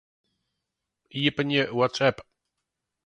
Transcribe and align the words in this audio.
Iepenje 1.21 1.63
WhatsApp. 1.77 2.17